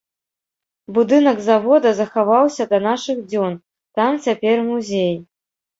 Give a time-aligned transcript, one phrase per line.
[0.95, 3.53] Будынак завода захаваўся да нашых дзён,
[4.01, 5.13] там цяпер музей.